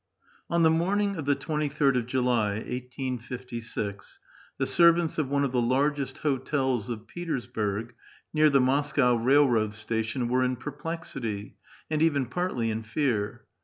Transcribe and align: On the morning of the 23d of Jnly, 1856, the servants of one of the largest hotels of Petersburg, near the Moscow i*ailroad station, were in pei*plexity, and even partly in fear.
On 0.49 0.63
the 0.63 0.71
morning 0.71 1.15
of 1.15 1.25
the 1.25 1.35
23d 1.35 1.95
of 1.95 2.07
Jnly, 2.07 2.55
1856, 2.55 4.17
the 4.57 4.65
servants 4.65 5.19
of 5.19 5.29
one 5.29 5.43
of 5.43 5.51
the 5.51 5.61
largest 5.61 6.17
hotels 6.25 6.89
of 6.89 7.05
Petersburg, 7.05 7.93
near 8.33 8.49
the 8.49 8.59
Moscow 8.59 9.15
i*ailroad 9.15 9.75
station, 9.75 10.27
were 10.27 10.43
in 10.43 10.55
pei*plexity, 10.55 11.53
and 11.91 12.01
even 12.01 12.25
partly 12.25 12.71
in 12.71 12.81
fear. 12.81 13.45